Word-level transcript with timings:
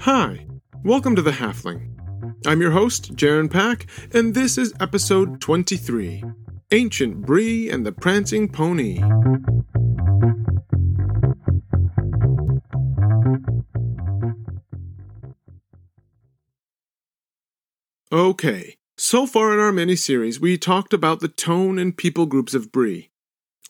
Hi, 0.00 0.46
welcome 0.84 1.16
to 1.16 1.22
The 1.22 1.32
Halfling. 1.32 1.92
I'm 2.46 2.60
your 2.60 2.70
host, 2.70 3.14
Jaren 3.16 3.50
Pack, 3.50 3.86
and 4.14 4.34
this 4.34 4.56
is 4.56 4.72
episode 4.80 5.40
23 5.40 6.22
Ancient 6.70 7.22
Bree 7.22 7.68
and 7.68 7.84
the 7.84 7.92
Prancing 7.92 8.48
Pony. 8.48 9.02
Okay, 18.12 18.76
so 18.96 19.26
far 19.26 19.52
in 19.52 19.60
our 19.60 19.72
mini-series, 19.72 20.40
we 20.40 20.56
talked 20.56 20.94
about 20.94 21.20
the 21.20 21.28
tone 21.28 21.78
and 21.78 21.96
people 21.96 22.26
groups 22.26 22.54
of 22.54 22.72
Bree. 22.72 23.10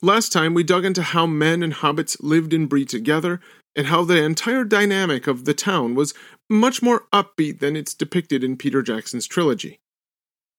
Last 0.02 0.30
time, 0.30 0.52
we 0.52 0.62
dug 0.62 0.84
into 0.84 1.02
how 1.02 1.24
men 1.26 1.62
and 1.62 1.72
hobbits 1.72 2.18
lived 2.20 2.52
in 2.52 2.66
Bree 2.66 2.84
together, 2.84 3.40
and 3.76 3.88
how 3.88 4.02
the 4.02 4.22
entire 4.22 4.64
dynamic 4.64 5.26
of 5.26 5.44
the 5.44 5.54
town 5.54 5.94
was 5.94 6.14
much 6.48 6.82
more 6.82 7.04
upbeat 7.12 7.60
than 7.60 7.76
it's 7.76 7.94
depicted 7.94 8.42
in 8.42 8.56
Peter 8.56 8.82
Jackson's 8.82 9.26
trilogy. 9.26 9.80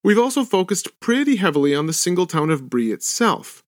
We've 0.03 0.19
also 0.19 0.43
focused 0.43 0.99
pretty 0.99 1.37
heavily 1.37 1.73
on 1.73 1.87
the 1.87 1.93
single 1.93 2.27
town 2.27 2.51
of 2.51 2.69
Bree 2.69 2.91
itself. 2.91 3.63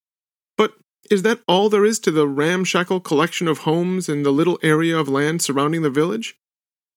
But 0.58 0.73
is 1.09 1.23
that 1.23 1.41
all 1.48 1.70
there 1.70 1.85
is 1.85 1.99
to 2.02 2.12
the 2.12 2.27
ramshackle 2.27 3.02
collection 3.02 3.48
of 3.48 3.59
homes 3.59 4.08
and 4.08 4.25
the 4.25 4.31
little 4.31 4.59
area 4.62 4.98
of 4.98 5.09
land 5.09 5.41
surrounding 5.41 5.81
the 5.81 5.89
village? 5.89 6.38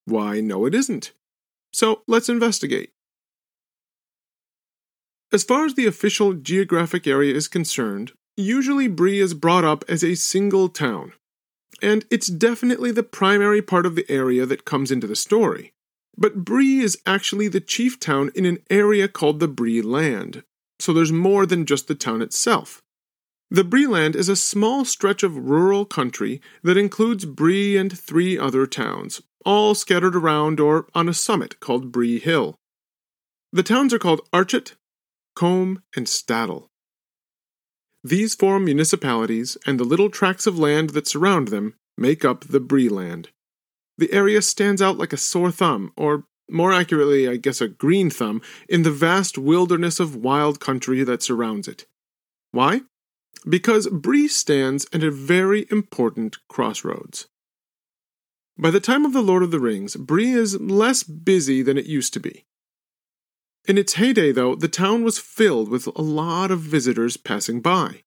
Why, 0.05 0.41
no, 0.41 0.67
it 0.67 0.75
isn't. 0.75 1.13
So 1.73 2.03
let's 2.07 2.29
investigate. 2.29 2.91
As 5.33 5.45
far 5.45 5.65
as 5.65 5.75
the 5.75 5.87
official 5.87 6.35
geographic 6.35 7.07
area 7.07 7.35
is 7.35 7.49
concerned, 7.49 8.13
usually 8.37 8.87
Bree 8.87 9.19
is 9.19 9.33
brought 9.33 9.65
up 9.65 9.83
as 9.89 10.05
a 10.05 10.15
single 10.15 10.69
town, 10.69 11.15
and 11.83 12.05
it's 12.11 12.29
definitely 12.29 12.93
the 12.93 13.03
primary 13.03 13.61
part 13.61 13.85
of 13.85 13.97
the 13.97 14.11
area 14.11 14.47
that 14.47 14.65
comes 14.65 14.91
into 14.91 15.07
the 15.07 15.17
story. 15.17 15.73
But 16.17 16.45
Bree 16.45 16.81
is 16.81 16.99
actually 17.07 17.49
the 17.49 17.61
chief 17.61 17.99
town 17.99 18.31
in 18.35 18.47
an 18.47 18.59
area 18.71 19.09
called 19.09 19.41
the 19.41 19.49
Bree 19.49 19.83
Land, 19.83 20.45
so 20.79 20.93
there's 20.93 21.13
more 21.13 21.47
than 21.47 21.67
just 21.67 21.89
the 21.89 21.95
town 21.95 22.23
itself. 22.23 22.83
The 23.51 23.65
Bree 23.65 23.87
Land 23.87 24.17
is 24.17 24.29
a 24.29 24.37
small 24.37 24.85
stretch 24.85 25.23
of 25.23 25.37
rural 25.37 25.85
country 25.85 26.41
that 26.63 26.79
includes 26.79 27.25
Bree 27.25 27.77
and 27.77 27.97
three 27.97 28.39
other 28.39 28.67
towns, 28.67 29.21
all 29.45 29.75
scattered 29.75 30.17
around 30.17 30.61
or 30.61 30.87
on 30.95 31.09
a 31.09 31.15
summit 31.15 31.61
called 31.61 31.93
Bree 31.93 32.19
Hill. 32.19 32.55
The 33.53 33.63
towns 33.63 33.93
are 33.93 33.99
called 33.99 34.27
Archet, 34.33 34.73
Combe, 35.37 35.83
and 35.95 36.09
Staddle. 36.09 36.69
These 38.05 38.35
four 38.35 38.59
municipalities 38.59 39.57
and 39.65 39.79
the 39.79 39.85
little 39.85 40.11
tracts 40.11 40.47
of 40.47 40.59
land 40.59 40.91
that 40.91 41.07
surround 41.07 41.49
them 41.49 41.75
make 41.97 42.25
up 42.25 42.45
the 42.45 42.61
Bree 42.61 42.89
Land. 42.89 43.29
The 43.97 44.13
area 44.13 44.43
stands 44.43 44.83
out 44.83 44.99
like 44.99 45.13
a 45.13 45.17
sore 45.17 45.53
thumb, 45.53 45.93
or 45.97 46.25
more 46.51 46.73
accurately, 46.73 47.29
I 47.29 47.37
guess 47.37 47.61
a 47.61 47.69
green 47.69 48.11
thumb, 48.11 48.43
in 48.69 48.83
the 48.83 48.91
vast 48.91 49.39
wilderness 49.39 50.01
of 50.01 50.17
wild 50.17 50.59
country 50.59 51.05
that 51.05 51.23
surrounds 51.23 51.69
it. 51.69 51.87
Why? 52.51 52.81
Because 53.49 53.89
Bree 53.89 54.29
stands 54.29 54.87
at 54.93 55.05
a 55.05 55.11
very 55.11 55.67
important 55.71 56.39
crossroads. 56.49 57.29
By 58.59 58.71
the 58.71 58.81
time 58.81 59.05
of 59.05 59.13
The 59.13 59.23
Lord 59.23 59.43
of 59.43 59.51
the 59.51 59.61
Rings, 59.61 59.97
Bree 59.97 60.33
is 60.33 60.61
less 60.61 61.03
busy 61.03 61.63
than 61.63 61.79
it 61.79 61.87
used 61.87 62.13
to 62.15 62.21
be. 62.21 62.45
In 63.67 63.79
its 63.79 63.95
heyday, 63.95 64.33
though, 64.33 64.55
the 64.55 64.69
town 64.69 65.05
was 65.05 65.19
filled 65.19 65.69
with 65.69 65.87
a 65.87 66.03
lot 66.03 66.51
of 66.51 66.61
visitors 66.61 67.17
passing 67.17 67.61
by. 67.61 68.03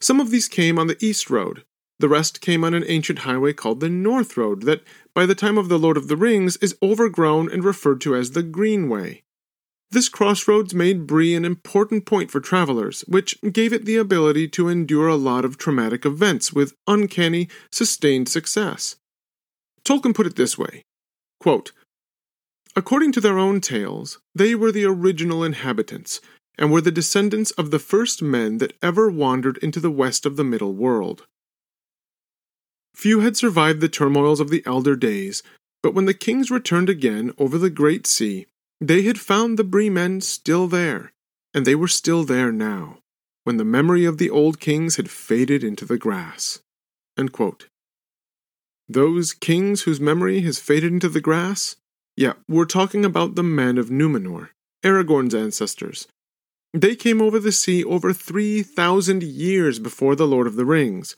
Some 0.00 0.20
of 0.20 0.30
these 0.30 0.48
came 0.48 0.78
on 0.78 0.88
the 0.88 1.02
East 1.04 1.30
Road. 1.30 1.64
The 2.00 2.08
rest 2.08 2.40
came 2.40 2.64
on 2.64 2.74
an 2.74 2.84
ancient 2.86 3.20
highway 3.20 3.52
called 3.52 3.80
the 3.80 3.88
North 3.88 4.36
Road, 4.36 4.62
that, 4.62 4.82
by 5.14 5.26
the 5.26 5.34
time 5.34 5.58
of 5.58 5.68
The 5.68 5.78
Lord 5.78 5.96
of 5.96 6.08
the 6.08 6.16
Rings, 6.16 6.56
is 6.58 6.76
overgrown 6.82 7.50
and 7.50 7.64
referred 7.64 8.00
to 8.02 8.14
as 8.14 8.32
the 8.32 8.42
Greenway. 8.42 9.22
This 9.90 10.08
crossroads 10.08 10.74
made 10.74 11.06
Bree 11.06 11.34
an 11.34 11.44
important 11.44 12.04
point 12.04 12.30
for 12.30 12.40
travelers, 12.40 13.02
which 13.08 13.40
gave 13.52 13.72
it 13.72 13.84
the 13.84 13.96
ability 13.96 14.46
to 14.48 14.68
endure 14.68 15.08
a 15.08 15.16
lot 15.16 15.44
of 15.44 15.56
traumatic 15.56 16.04
events 16.04 16.52
with 16.52 16.74
uncanny, 16.86 17.48
sustained 17.72 18.28
success. 18.28 18.96
Tolkien 19.84 20.14
put 20.14 20.26
it 20.26 20.36
this 20.36 20.58
way 20.58 20.84
quote, 21.40 21.72
According 22.78 23.10
to 23.10 23.20
their 23.20 23.40
own 23.40 23.60
tales, 23.60 24.20
they 24.36 24.54
were 24.54 24.70
the 24.70 24.84
original 24.84 25.42
inhabitants, 25.42 26.20
and 26.56 26.70
were 26.70 26.80
the 26.80 26.92
descendants 26.92 27.50
of 27.58 27.72
the 27.72 27.80
first 27.80 28.22
men 28.22 28.58
that 28.58 28.78
ever 28.80 29.10
wandered 29.10 29.58
into 29.58 29.80
the 29.80 29.90
west 29.90 30.24
of 30.24 30.36
the 30.36 30.44
Middle 30.44 30.72
World. 30.74 31.26
Few 32.94 33.18
had 33.18 33.36
survived 33.36 33.80
the 33.80 33.88
turmoils 33.88 34.38
of 34.38 34.50
the 34.50 34.62
elder 34.64 34.94
days, 34.94 35.42
but 35.82 35.92
when 35.92 36.04
the 36.04 36.14
kings 36.14 36.52
returned 36.52 36.88
again 36.88 37.32
over 37.36 37.58
the 37.58 37.68
great 37.68 38.06
sea, 38.06 38.46
they 38.80 39.02
had 39.02 39.18
found 39.18 39.58
the 39.58 39.64
Bree 39.64 39.90
men 39.90 40.20
still 40.20 40.68
there, 40.68 41.12
and 41.52 41.66
they 41.66 41.74
were 41.74 41.88
still 41.88 42.22
there 42.22 42.52
now, 42.52 42.98
when 43.42 43.56
the 43.56 43.64
memory 43.64 44.04
of 44.04 44.18
the 44.18 44.30
old 44.30 44.60
kings 44.60 44.94
had 44.94 45.10
faded 45.10 45.64
into 45.64 45.84
the 45.84 45.98
grass. 45.98 46.60
Those 48.88 49.32
kings 49.32 49.82
whose 49.82 50.00
memory 50.00 50.42
has 50.42 50.60
faded 50.60 50.92
into 50.92 51.08
the 51.08 51.20
grass? 51.20 51.74
Yeah, 52.18 52.32
we're 52.48 52.64
talking 52.64 53.04
about 53.04 53.36
the 53.36 53.44
men 53.44 53.78
of 53.78 53.90
Numenor, 53.90 54.48
Aragorn's 54.84 55.36
ancestors. 55.36 56.08
They 56.74 56.96
came 56.96 57.22
over 57.22 57.38
the 57.38 57.52
sea 57.52 57.84
over 57.84 58.12
3,000 58.12 59.22
years 59.22 59.78
before 59.78 60.16
The 60.16 60.26
Lord 60.26 60.48
of 60.48 60.56
the 60.56 60.64
Rings. 60.64 61.14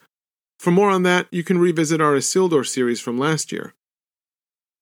For 0.59 0.71
more 0.71 0.91
on 0.91 1.03
that, 1.05 1.27
you 1.31 1.43
can 1.43 1.57
revisit 1.57 2.03
our 2.03 2.17
Isildur 2.17 2.67
series 2.67 3.01
from 3.01 3.17
last 3.17 3.51
year. 3.51 3.73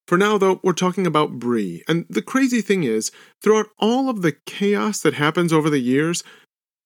For 0.08 0.18
now, 0.18 0.38
though, 0.38 0.58
we're 0.64 0.72
talking 0.72 1.06
about 1.06 1.38
Bree, 1.38 1.84
and 1.86 2.04
the 2.10 2.20
crazy 2.20 2.62
thing 2.62 2.82
is, 2.82 3.12
throughout 3.40 3.68
all 3.78 4.10
of 4.10 4.22
the 4.22 4.32
chaos 4.44 5.00
that 5.02 5.14
happens 5.14 5.52
over 5.52 5.70
the 5.70 5.78
years, 5.78 6.24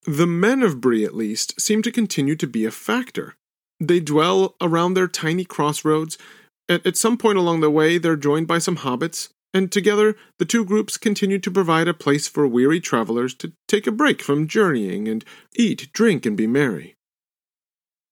the 0.04 0.26
men 0.26 0.62
of 0.62 0.78
Bree, 0.78 1.06
at 1.06 1.16
least, 1.16 1.58
seem 1.58 1.80
to 1.80 1.90
continue 1.90 2.36
to 2.36 2.46
be 2.46 2.66
a 2.66 2.70
factor. 2.70 3.36
They 3.80 3.98
dwell 3.98 4.56
around 4.60 4.92
their 4.92 5.08
tiny 5.08 5.46
crossroads, 5.46 6.18
at, 6.68 6.96
some 6.96 7.16
point 7.16 7.38
along 7.38 7.60
the 7.60 7.70
way, 7.70 7.98
they're 7.98 8.16
joined 8.16 8.46
by 8.46 8.58
some 8.58 8.78
hobbits, 8.78 9.30
and 9.52 9.70
together 9.70 10.16
the 10.38 10.44
two 10.44 10.64
groups 10.64 10.96
continue 10.96 11.38
to 11.38 11.50
provide 11.50 11.88
a 11.88 11.94
place 11.94 12.28
for 12.28 12.46
weary 12.46 12.80
travelers 12.80 13.34
to 13.34 13.52
take 13.68 13.86
a 13.86 13.92
break 13.92 14.22
from 14.22 14.48
journeying 14.48 15.08
and 15.08 15.24
eat, 15.54 15.92
drink, 15.92 16.24
and 16.24 16.36
be 16.36 16.46
merry. 16.46 16.96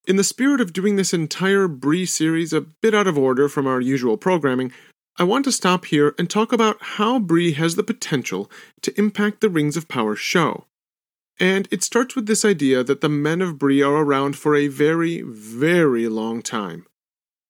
In 0.06 0.16
the 0.16 0.24
spirit 0.24 0.60
of 0.60 0.72
doing 0.72 0.96
this 0.96 1.14
entire 1.14 1.68
Bree 1.68 2.06
series 2.06 2.52
a 2.52 2.60
bit 2.60 2.94
out 2.94 3.06
of 3.06 3.18
order 3.18 3.48
from 3.48 3.66
our 3.66 3.80
usual 3.80 4.16
programming, 4.16 4.72
I 5.18 5.24
want 5.24 5.44
to 5.44 5.52
stop 5.52 5.84
here 5.86 6.14
and 6.18 6.28
talk 6.28 6.52
about 6.52 6.78
how 6.80 7.18
Bree 7.18 7.52
has 7.52 7.76
the 7.76 7.82
potential 7.82 8.50
to 8.82 8.98
impact 8.98 9.40
the 9.40 9.50
Rings 9.50 9.76
of 9.76 9.88
Power 9.88 10.16
show. 10.16 10.64
And 11.38 11.68
it 11.70 11.82
starts 11.82 12.16
with 12.16 12.26
this 12.26 12.44
idea 12.44 12.84
that 12.84 13.00
the 13.00 13.08
men 13.08 13.40
of 13.40 13.58
Bree 13.58 13.82
are 13.82 13.96
around 13.96 14.36
for 14.36 14.54
a 14.54 14.68
very, 14.68 15.22
very 15.22 16.08
long 16.08 16.42
time. 16.42 16.86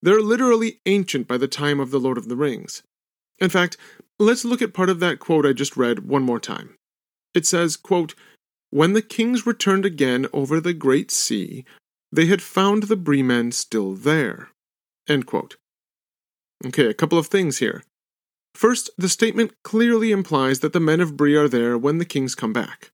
They're 0.02 0.20
literally 0.20 0.80
ancient 0.86 1.28
by 1.28 1.36
the 1.36 1.48
time 1.48 1.80
of 1.80 1.90
The 1.90 2.00
Lord 2.00 2.18
of 2.18 2.28
the 2.28 2.36
Rings. 2.36 2.82
In 3.38 3.50
fact, 3.50 3.76
let's 4.18 4.44
look 4.44 4.62
at 4.62 4.74
part 4.74 4.90
of 4.90 5.00
that 5.00 5.18
quote 5.18 5.46
I 5.46 5.52
just 5.52 5.76
read 5.76 6.06
one 6.06 6.22
more 6.22 6.40
time. 6.40 6.76
It 7.34 7.46
says, 7.46 7.76
quote, 7.76 8.14
When 8.70 8.92
the 8.92 9.02
kings 9.02 9.46
returned 9.46 9.84
again 9.84 10.26
over 10.32 10.60
the 10.60 10.74
great 10.74 11.10
sea, 11.10 11.64
they 12.12 12.26
had 12.26 12.42
found 12.42 12.84
the 12.84 12.96
Bree-men 12.96 13.52
still 13.52 13.94
there. 13.94 14.50
End 15.08 15.26
quote. 15.26 15.56
Okay, 16.66 16.86
a 16.86 16.94
couple 16.94 17.18
of 17.18 17.28
things 17.28 17.58
here. 17.58 17.84
First, 18.54 18.90
the 18.98 19.08
statement 19.08 19.52
clearly 19.62 20.10
implies 20.10 20.60
that 20.60 20.72
the 20.72 20.80
men 20.80 21.00
of 21.00 21.16
Bree 21.16 21.36
are 21.36 21.48
there 21.48 21.78
when 21.78 21.98
the 21.98 22.04
kings 22.04 22.34
come 22.34 22.52
back. 22.52 22.90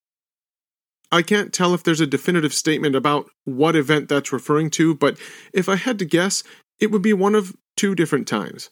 I 1.11 1.23
can't 1.23 1.53
tell 1.53 1.73
if 1.73 1.83
there's 1.83 2.01
a 2.01 2.07
definitive 2.07 2.53
statement 2.53 2.95
about 2.95 3.31
what 3.45 3.77
event 3.77 4.09
that's 4.09 4.33
referring 4.33 4.71
to, 4.71 4.95
but 4.95 5.19
if 5.53 5.69
I 5.69 5.77
had 5.77 5.99
to 6.01 6.05
guess, 6.05 6.43
it 6.81 6.91
would 6.91 7.03
be 7.03 7.13
one 7.13 7.35
of 7.35 7.57
two 7.77 7.95
different 7.95 8.27
times. 8.27 8.71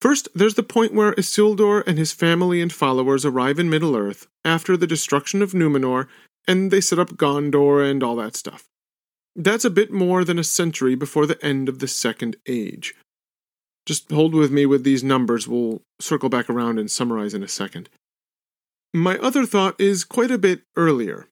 First, 0.00 0.28
there's 0.34 0.54
the 0.54 0.62
point 0.62 0.94
where 0.94 1.12
Isildur 1.14 1.82
and 1.86 1.98
his 1.98 2.12
family 2.12 2.60
and 2.60 2.72
followers 2.72 3.24
arrive 3.24 3.58
in 3.58 3.70
Middle 3.70 3.96
Earth 3.96 4.26
after 4.44 4.76
the 4.76 4.86
destruction 4.86 5.40
of 5.42 5.52
Numenor, 5.52 6.06
and 6.46 6.70
they 6.70 6.80
set 6.80 6.98
up 6.98 7.16
Gondor 7.16 7.88
and 7.88 8.02
all 8.02 8.16
that 8.16 8.36
stuff. 8.36 8.64
That's 9.34 9.64
a 9.64 9.70
bit 9.70 9.90
more 9.90 10.24
than 10.24 10.38
a 10.38 10.44
century 10.44 10.94
before 10.94 11.26
the 11.26 11.42
end 11.44 11.68
of 11.68 11.78
the 11.78 11.88
Second 11.88 12.36
Age. 12.46 12.94
Just 13.86 14.10
hold 14.10 14.34
with 14.34 14.50
me 14.50 14.66
with 14.66 14.84
these 14.84 15.04
numbers, 15.04 15.46
we'll 15.46 15.82
circle 16.00 16.28
back 16.28 16.50
around 16.50 16.78
and 16.78 16.90
summarize 16.90 17.34
in 17.34 17.42
a 17.42 17.48
second. 17.48 17.88
My 18.92 19.18
other 19.18 19.46
thought 19.46 19.80
is 19.80 20.04
quite 20.04 20.30
a 20.30 20.38
bit 20.38 20.62
earlier, 20.74 21.28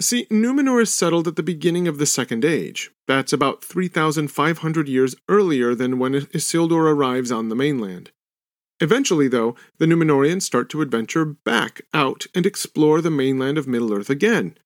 See, 0.00 0.26
Numenor 0.26 0.82
is 0.82 0.92
settled 0.92 1.28
at 1.28 1.36
the 1.36 1.42
beginning 1.42 1.86
of 1.86 1.98
the 1.98 2.06
Second 2.06 2.44
Age. 2.44 2.90
That's 3.06 3.32
about 3.32 3.62
3,500 3.62 4.88
years 4.88 5.14
earlier 5.28 5.74
than 5.74 5.98
when 6.00 6.14
Isildur 6.14 6.90
arrives 6.90 7.30
on 7.30 7.48
the 7.48 7.54
mainland. 7.54 8.10
Eventually, 8.80 9.28
though, 9.28 9.54
the 9.78 9.86
Numenoreans 9.86 10.42
start 10.42 10.68
to 10.70 10.82
adventure 10.82 11.24
back 11.24 11.82
out 11.94 12.26
and 12.34 12.44
explore 12.44 13.00
the 13.00 13.10
mainland 13.10 13.56
of 13.56 13.68
Middle 13.68 13.92
Earth 13.92 14.10
again. 14.10 14.58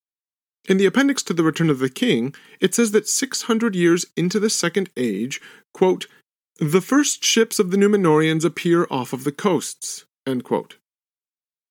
In 0.67 0.77
the 0.77 0.87
appendix 0.87 1.21
to 1.23 1.33
The 1.33 1.43
Return 1.43 1.69
of 1.69 1.79
the 1.79 1.89
King, 1.89 2.33
it 2.59 2.73
says 2.73 2.91
that 2.91 3.07
600 3.07 3.75
years 3.75 4.07
into 4.17 4.39
the 4.39 4.49
Second 4.49 4.89
Age, 4.97 5.39
quote, 5.73 6.07
the 6.57 6.81
first 6.81 7.23
ships 7.23 7.59
of 7.59 7.71
the 7.71 7.77
Numenoreans 7.77 8.43
appear 8.43 8.87
off 8.89 9.13
of 9.13 9.23
the 9.23 9.31
coasts, 9.31 10.05
end 10.27 10.43
quote. 10.43 10.78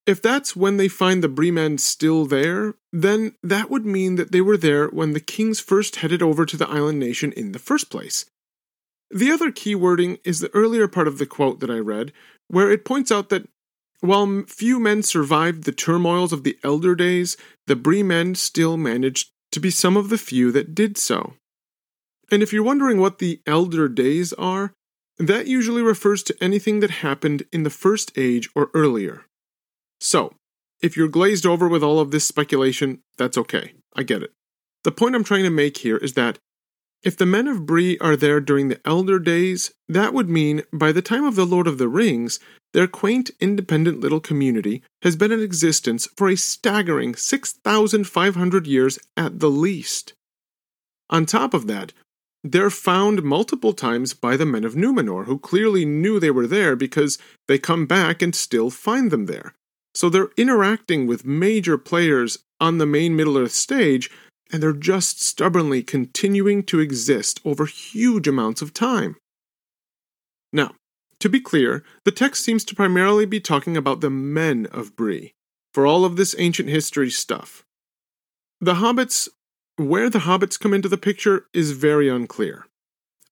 If 0.08 0.22
that's 0.22 0.56
when 0.56 0.78
they 0.78 0.88
find 0.88 1.22
the 1.22 1.28
Bree-men 1.28 1.76
still 1.76 2.24
there, 2.24 2.76
then 2.90 3.34
that 3.42 3.68
would 3.68 3.84
mean 3.84 4.14
that 4.14 4.32
they 4.32 4.40
were 4.40 4.56
there 4.56 4.88
when 4.88 5.12
the 5.12 5.20
kings 5.20 5.60
first 5.60 5.96
headed 5.96 6.22
over 6.22 6.46
to 6.46 6.56
the 6.56 6.66
island 6.66 6.98
nation 6.98 7.30
in 7.32 7.52
the 7.52 7.58
first 7.58 7.90
place. 7.90 8.24
The 9.10 9.30
other 9.30 9.52
key 9.52 9.74
wording 9.74 10.16
is 10.24 10.40
the 10.40 10.48
earlier 10.54 10.88
part 10.88 11.08
of 11.08 11.18
the 11.18 11.26
quote 11.26 11.60
that 11.60 11.68
I 11.68 11.76
read, 11.76 12.14
where 12.46 12.70
it 12.70 12.86
points 12.86 13.12
out 13.12 13.28
that 13.28 13.50
while 14.00 14.44
few 14.46 14.80
men 14.80 15.02
survived 15.02 15.64
the 15.64 15.72
turmoils 15.72 16.32
of 16.32 16.42
the 16.42 16.58
elder 16.64 16.94
days, 16.94 17.36
the 17.66 17.76
Bree-men 17.76 18.34
still 18.34 18.78
managed 18.78 19.28
to 19.52 19.60
be 19.60 19.70
some 19.70 19.94
of 19.94 20.08
the 20.08 20.16
few 20.16 20.50
that 20.52 20.74
did 20.74 20.96
so. 20.96 21.34
And 22.30 22.42
if 22.42 22.50
you're 22.50 22.62
wondering 22.62 22.98
what 22.98 23.18
the 23.18 23.42
elder 23.46 23.90
days 23.90 24.32
are, 24.32 24.72
that 25.18 25.48
usually 25.48 25.82
refers 25.82 26.22
to 26.22 26.36
anything 26.40 26.80
that 26.80 27.02
happened 27.04 27.42
in 27.52 27.64
the 27.64 27.68
first 27.68 28.10
age 28.16 28.48
or 28.54 28.70
earlier. 28.72 29.26
So, 30.00 30.34
if 30.80 30.96
you're 30.96 31.08
glazed 31.08 31.44
over 31.46 31.68
with 31.68 31.82
all 31.82 32.00
of 32.00 32.10
this 32.10 32.26
speculation, 32.26 33.00
that's 33.16 33.38
okay. 33.38 33.72
I 33.94 34.02
get 34.02 34.22
it. 34.22 34.32
The 34.84 34.92
point 34.92 35.14
I'm 35.14 35.24
trying 35.24 35.44
to 35.44 35.50
make 35.50 35.78
here 35.78 35.96
is 35.96 36.14
that 36.14 36.38
if 37.02 37.16
the 37.16 37.26
men 37.26 37.46
of 37.46 37.66
Bree 37.66 37.96
are 37.98 38.16
there 38.16 38.40
during 38.40 38.68
the 38.68 38.80
Elder 38.84 39.18
Days, 39.18 39.72
that 39.88 40.12
would 40.12 40.28
mean 40.28 40.62
by 40.72 40.90
the 40.90 41.02
time 41.02 41.24
of 41.24 41.36
the 41.36 41.46
Lord 41.46 41.66
of 41.66 41.78
the 41.78 41.88
Rings, 41.88 42.40
their 42.72 42.88
quaint, 42.88 43.30
independent 43.40 44.00
little 44.00 44.20
community 44.20 44.82
has 45.02 45.16
been 45.16 45.32
in 45.32 45.40
existence 45.40 46.08
for 46.16 46.28
a 46.28 46.36
staggering 46.36 47.14
6,500 47.14 48.66
years 48.66 48.98
at 49.16 49.38
the 49.38 49.50
least. 49.50 50.12
On 51.08 51.24
top 51.24 51.54
of 51.54 51.66
that, 51.68 51.92
they're 52.44 52.70
found 52.70 53.22
multiple 53.22 53.72
times 53.72 54.12
by 54.14 54.36
the 54.36 54.46
men 54.46 54.64
of 54.64 54.74
Numenor, 54.74 55.24
who 55.24 55.38
clearly 55.38 55.84
knew 55.84 56.20
they 56.20 56.30
were 56.30 56.46
there 56.46 56.76
because 56.76 57.18
they 57.46 57.58
come 57.58 57.86
back 57.86 58.22
and 58.22 58.34
still 58.34 58.70
find 58.70 59.10
them 59.10 59.26
there. 59.26 59.54
So 59.98 60.08
they're 60.08 60.30
interacting 60.36 61.08
with 61.08 61.24
major 61.24 61.76
players 61.76 62.38
on 62.60 62.78
the 62.78 62.86
main 62.86 63.16
Middle 63.16 63.36
Earth 63.36 63.50
stage 63.50 64.08
and 64.52 64.62
they're 64.62 64.72
just 64.72 65.20
stubbornly 65.20 65.82
continuing 65.82 66.62
to 66.66 66.78
exist 66.78 67.40
over 67.44 67.66
huge 67.66 68.28
amounts 68.28 68.62
of 68.62 68.72
time. 68.72 69.16
Now, 70.52 70.76
to 71.18 71.28
be 71.28 71.40
clear, 71.40 71.82
the 72.04 72.12
text 72.12 72.44
seems 72.44 72.64
to 72.66 72.76
primarily 72.76 73.26
be 73.26 73.40
talking 73.40 73.76
about 73.76 74.00
the 74.00 74.08
men 74.08 74.68
of 74.70 74.94
Bree, 74.94 75.32
for 75.74 75.84
all 75.84 76.04
of 76.04 76.14
this 76.14 76.32
ancient 76.38 76.68
history 76.68 77.10
stuff. 77.10 77.64
The 78.60 78.74
hobbits, 78.74 79.28
where 79.74 80.08
the 80.08 80.20
hobbits 80.20 80.60
come 80.60 80.74
into 80.74 80.88
the 80.88 80.96
picture, 80.96 81.46
is 81.52 81.72
very 81.72 82.08
unclear. 82.08 82.66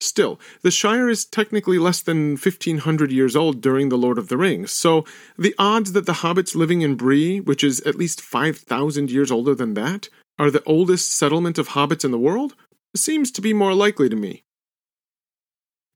Still, 0.00 0.38
the 0.62 0.70
Shire 0.70 1.08
is 1.08 1.24
technically 1.24 1.78
less 1.78 2.00
than 2.02 2.32
1500 2.32 3.10
years 3.10 3.34
old 3.34 3.62
during 3.62 3.88
The 3.88 3.96
Lord 3.96 4.18
of 4.18 4.28
the 4.28 4.36
Rings, 4.36 4.70
so 4.70 5.04
the 5.38 5.54
odds 5.58 5.92
that 5.92 6.04
the 6.04 6.20
hobbits 6.20 6.54
living 6.54 6.82
in 6.82 6.96
Bree, 6.96 7.40
which 7.40 7.64
is 7.64 7.80
at 7.80 7.96
least 7.96 8.20
5000 8.20 9.10
years 9.10 9.30
older 9.30 9.54
than 9.54 9.74
that, 9.74 10.08
are 10.38 10.50
the 10.50 10.62
oldest 10.64 11.12
settlement 11.12 11.56
of 11.56 11.68
hobbits 11.68 12.04
in 12.04 12.10
the 12.10 12.18
world 12.18 12.54
seems 12.94 13.30
to 13.30 13.40
be 13.40 13.52
more 13.52 13.74
likely 13.74 14.08
to 14.08 14.16
me. 14.16 14.44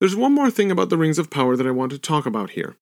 There's 0.01 0.17
one 0.17 0.33
more 0.33 0.51
thing 0.51 0.71
about 0.71 0.89
the 0.89 0.97
Rings 0.97 1.19
of 1.19 1.31
Power 1.31 1.57
that 1.57 1.67
I 1.67 1.71
want 1.71 1.93
to 1.93 1.99
talk 1.99 2.25
about 2.25 2.51
here, 2.51 2.77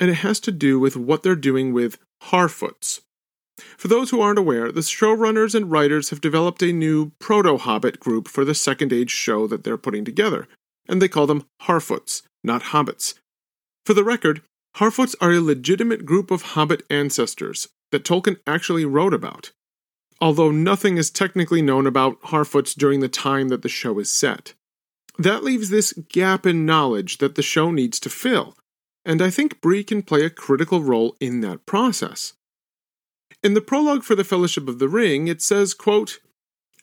and 0.00 0.10
it 0.10 0.14
has 0.14 0.40
to 0.40 0.52
do 0.52 0.80
with 0.80 0.96
what 0.96 1.22
they're 1.22 1.36
doing 1.36 1.72
with 1.72 1.98
Harfoots. 2.24 3.02
For 3.58 3.88
those 3.88 4.10
who 4.10 4.20
aren't 4.20 4.38
aware, 4.38 4.70
the 4.70 4.80
showrunners 4.80 5.54
and 5.54 5.70
writers 5.70 6.10
have 6.10 6.20
developed 6.20 6.62
a 6.62 6.72
new 6.72 7.12
proto 7.18 7.56
Hobbit 7.56 8.00
group 8.00 8.28
for 8.28 8.44
the 8.44 8.54
Second 8.54 8.92
Age 8.92 9.10
show 9.10 9.46
that 9.46 9.64
they're 9.64 9.78
putting 9.78 10.04
together, 10.04 10.46
and 10.88 11.00
they 11.00 11.08
call 11.08 11.26
them 11.26 11.44
Harfoots, 11.62 12.22
not 12.44 12.64
Hobbits. 12.64 13.14
For 13.84 13.94
the 13.94 14.04
record, 14.04 14.42
Harfoots 14.76 15.14
are 15.20 15.32
a 15.32 15.40
legitimate 15.40 16.04
group 16.04 16.30
of 16.30 16.42
Hobbit 16.42 16.82
ancestors 16.90 17.68
that 17.92 18.04
Tolkien 18.04 18.38
actually 18.46 18.84
wrote 18.84 19.14
about 19.14 19.52
although 20.20 20.50
nothing 20.50 20.96
is 20.96 21.10
technically 21.10 21.62
known 21.62 21.86
about 21.86 22.20
Harfoots 22.22 22.74
during 22.74 23.00
the 23.00 23.08
time 23.08 23.48
that 23.48 23.62
the 23.62 23.68
show 23.68 23.98
is 23.98 24.12
set. 24.12 24.54
That 25.18 25.44
leaves 25.44 25.70
this 25.70 25.92
gap 25.92 26.46
in 26.46 26.66
knowledge 26.66 27.18
that 27.18 27.34
the 27.34 27.42
show 27.42 27.70
needs 27.70 27.98
to 28.00 28.10
fill, 28.10 28.56
and 29.04 29.22
I 29.22 29.30
think 29.30 29.60
Bree 29.60 29.84
can 29.84 30.02
play 30.02 30.24
a 30.24 30.30
critical 30.30 30.82
role 30.82 31.16
in 31.20 31.40
that 31.40 31.66
process. 31.66 32.34
In 33.42 33.54
the 33.54 33.60
prologue 33.60 34.02
for 34.02 34.14
the 34.14 34.24
Fellowship 34.24 34.68
of 34.68 34.78
the 34.78 34.88
Ring, 34.88 35.28
it 35.28 35.42
says, 35.42 35.74
quote, 35.74 36.18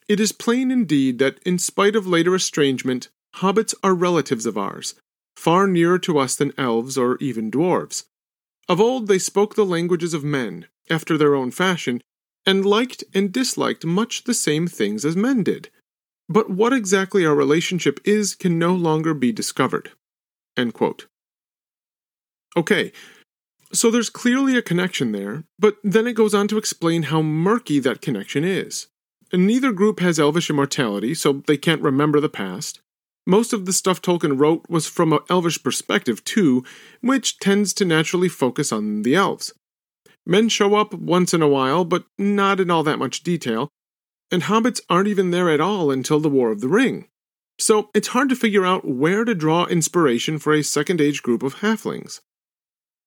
It 0.07 0.19
is 0.19 0.31
plain 0.31 0.71
indeed 0.71 1.19
that, 1.19 1.39
in 1.45 1.59
spite 1.59 1.95
of 1.95 2.07
later 2.07 2.35
estrangement, 2.35 3.09
hobbits 3.37 3.73
are 3.83 3.95
relatives 3.95 4.45
of 4.45 4.57
ours, 4.57 4.95
far 5.35 5.67
nearer 5.67 5.99
to 5.99 6.17
us 6.19 6.35
than 6.35 6.53
elves 6.57 6.97
or 6.97 7.17
even 7.17 7.51
dwarves. 7.51 8.05
Of 8.69 8.79
old 8.79 9.07
they 9.07 9.19
spoke 9.19 9.55
the 9.55 9.65
languages 9.65 10.13
of 10.13 10.23
men, 10.23 10.67
after 10.89 11.17
their 11.17 11.35
own 11.35 11.51
fashion, 11.51 12.01
and 12.45 12.65
liked 12.65 13.03
and 13.13 13.31
disliked 13.31 13.85
much 13.85 14.23
the 14.23 14.33
same 14.33 14.67
things 14.67 15.05
as 15.05 15.15
men 15.15 15.43
did. 15.43 15.69
But 16.29 16.49
what 16.49 16.73
exactly 16.73 17.25
our 17.25 17.35
relationship 17.35 17.99
is 18.05 18.35
can 18.35 18.57
no 18.57 18.73
longer 18.73 19.13
be 19.13 19.31
discovered. 19.31 19.91
Okay, 22.55 22.91
so 23.73 23.89
there's 23.89 24.09
clearly 24.09 24.57
a 24.57 24.61
connection 24.61 25.11
there, 25.11 25.43
but 25.57 25.77
then 25.83 26.07
it 26.07 26.13
goes 26.13 26.33
on 26.33 26.47
to 26.49 26.57
explain 26.57 27.03
how 27.03 27.21
murky 27.21 27.79
that 27.79 28.01
connection 28.01 28.43
is. 28.43 28.87
And 29.31 29.47
neither 29.47 29.71
group 29.71 29.99
has 29.99 30.19
elvish 30.19 30.49
immortality, 30.49 31.13
so 31.13 31.43
they 31.47 31.57
can't 31.57 31.81
remember 31.81 32.19
the 32.19 32.29
past. 32.29 32.79
Most 33.25 33.53
of 33.53 33.65
the 33.65 33.73
stuff 33.73 34.01
Tolkien 34.01 34.39
wrote 34.39 34.69
was 34.69 34.87
from 34.87 35.13
an 35.13 35.19
elvish 35.29 35.63
perspective, 35.63 36.23
too, 36.23 36.63
which 37.01 37.39
tends 37.39 37.73
to 37.73 37.85
naturally 37.85 38.29
focus 38.29 38.71
on 38.71 39.01
the 39.01 39.15
elves. 39.15 39.53
Men 40.25 40.49
show 40.49 40.75
up 40.75 40.93
once 40.93 41.33
in 41.33 41.41
a 41.41 41.47
while, 41.47 41.83
but 41.83 42.05
not 42.17 42.59
in 42.59 42.69
all 42.69 42.83
that 42.83 42.99
much 42.99 43.23
detail, 43.23 43.69
and 44.31 44.43
hobbits 44.43 44.81
aren't 44.89 45.07
even 45.07 45.31
there 45.31 45.49
at 45.49 45.61
all 45.61 45.89
until 45.89 46.19
the 46.19 46.29
War 46.29 46.51
of 46.51 46.61
the 46.61 46.67
Ring. 46.67 47.07
So 47.59 47.89
it's 47.93 48.09
hard 48.09 48.29
to 48.29 48.35
figure 48.35 48.65
out 48.65 48.87
where 48.87 49.25
to 49.25 49.35
draw 49.35 49.65
inspiration 49.65 50.39
for 50.39 50.53
a 50.53 50.63
second 50.63 50.99
age 51.01 51.21
group 51.23 51.43
of 51.43 51.55
halflings. 51.55 52.19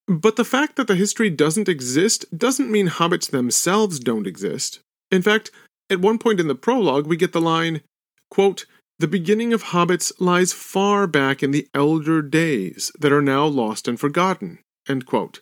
But 0.08 0.36
the 0.36 0.44
fact 0.44 0.76
that 0.76 0.86
the 0.86 0.94
history 0.94 1.30
doesn't 1.30 1.68
exist 1.68 2.24
doesn't 2.36 2.70
mean 2.70 2.88
hobbits 2.88 3.30
themselves 3.30 3.98
don't 3.98 4.26
exist. 4.26 4.78
In 5.10 5.22
fact, 5.22 5.50
at 5.90 6.00
one 6.00 6.18
point 6.18 6.40
in 6.40 6.48
the 6.48 6.54
prologue, 6.54 7.06
we 7.06 7.16
get 7.16 7.32
the 7.32 7.40
line, 7.40 7.80
quote, 8.30 8.66
The 8.98 9.08
beginning 9.08 9.52
of 9.52 9.64
hobbits 9.64 10.12
lies 10.20 10.52
far 10.52 11.06
back 11.06 11.42
in 11.42 11.50
the 11.50 11.66
elder 11.74 12.22
days 12.22 12.92
that 12.98 13.12
are 13.12 13.22
now 13.22 13.46
lost 13.46 13.88
and 13.88 13.98
forgotten. 13.98 14.58
End 14.88 15.06
quote. 15.06 15.40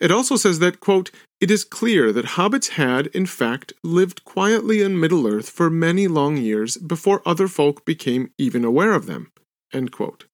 It 0.00 0.10
also 0.10 0.36
says 0.36 0.58
that, 0.58 0.80
quote, 0.80 1.10
it 1.40 1.50
is 1.50 1.64
clear 1.64 2.12
that 2.12 2.36
hobbits 2.36 2.70
had, 2.70 3.08
in 3.08 3.26
fact, 3.26 3.72
lived 3.84 4.24
quietly 4.24 4.80
in 4.80 4.98
Middle 4.98 5.26
Earth 5.26 5.48
for 5.50 5.70
many 5.70 6.08
long 6.08 6.36
years 6.36 6.76
before 6.76 7.22
other 7.26 7.46
folk 7.46 7.84
became 7.84 8.32
even 8.38 8.64
aware 8.64 8.94
of 8.94 9.06
them. 9.06 9.30
End 9.72 9.92
quote. 9.92 10.24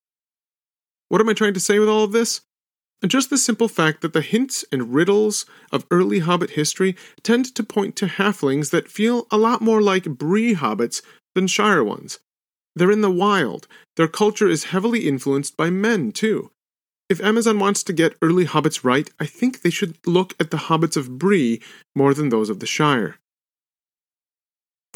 What 1.08 1.20
am 1.20 1.28
I 1.28 1.34
trying 1.34 1.54
to 1.54 1.60
say 1.60 1.78
with 1.78 1.88
all 1.88 2.04
of 2.04 2.12
this? 2.12 2.42
Just 3.06 3.30
the 3.30 3.38
simple 3.38 3.68
fact 3.68 4.00
that 4.00 4.12
the 4.12 4.20
hints 4.20 4.64
and 4.72 4.92
riddles 4.92 5.46
of 5.70 5.86
early 5.90 6.18
hobbit 6.18 6.50
history 6.50 6.96
tend 7.22 7.54
to 7.54 7.62
point 7.62 7.94
to 7.96 8.06
halflings 8.06 8.70
that 8.70 8.90
feel 8.90 9.26
a 9.30 9.38
lot 9.38 9.60
more 9.60 9.80
like 9.80 10.04
Bree 10.04 10.54
hobbits 10.54 11.00
than 11.34 11.46
Shire 11.46 11.84
ones. 11.84 12.18
They're 12.74 12.90
in 12.90 13.00
the 13.00 13.10
wild. 13.10 13.68
Their 13.96 14.08
culture 14.08 14.48
is 14.48 14.64
heavily 14.64 15.06
influenced 15.06 15.56
by 15.56 15.70
men, 15.70 16.10
too. 16.10 16.50
If 17.08 17.20
Amazon 17.20 17.58
wants 17.58 17.82
to 17.84 17.92
get 17.92 18.16
early 18.20 18.44
hobbits 18.44 18.84
right, 18.84 19.08
I 19.18 19.26
think 19.26 19.62
they 19.62 19.70
should 19.70 19.96
look 20.06 20.34
at 20.38 20.50
the 20.50 20.56
hobbits 20.56 20.96
of 20.96 21.18
Bree 21.18 21.62
more 21.94 22.14
than 22.14 22.28
those 22.28 22.50
of 22.50 22.60
the 22.60 22.66
Shire. 22.66 23.16